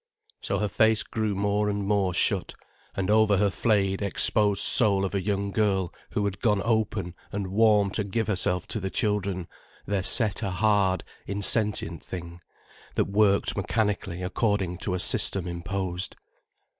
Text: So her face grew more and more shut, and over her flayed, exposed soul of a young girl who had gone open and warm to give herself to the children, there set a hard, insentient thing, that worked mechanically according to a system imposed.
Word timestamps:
So 0.41 0.57
her 0.57 0.67
face 0.67 1.03
grew 1.03 1.35
more 1.35 1.69
and 1.69 1.85
more 1.85 2.11
shut, 2.11 2.55
and 2.95 3.11
over 3.11 3.37
her 3.37 3.51
flayed, 3.51 4.01
exposed 4.01 4.63
soul 4.63 5.05
of 5.05 5.13
a 5.13 5.21
young 5.21 5.51
girl 5.51 5.93
who 6.13 6.25
had 6.25 6.39
gone 6.39 6.63
open 6.65 7.13
and 7.31 7.45
warm 7.45 7.91
to 7.91 8.03
give 8.03 8.25
herself 8.25 8.65
to 8.69 8.79
the 8.79 8.89
children, 8.89 9.47
there 9.85 10.01
set 10.01 10.41
a 10.41 10.49
hard, 10.49 11.03
insentient 11.27 12.03
thing, 12.03 12.41
that 12.95 13.05
worked 13.05 13.55
mechanically 13.55 14.23
according 14.23 14.79
to 14.79 14.95
a 14.95 14.99
system 14.99 15.45
imposed. 15.47 16.15